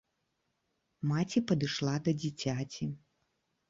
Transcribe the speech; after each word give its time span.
Маці 1.13 1.45
падышла 1.53 1.95
да 2.09 2.19
дзіцяці. 2.25 2.95